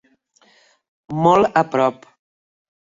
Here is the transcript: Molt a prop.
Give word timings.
Molt 1.27 1.63
a 1.63 1.67
prop. 1.77 2.13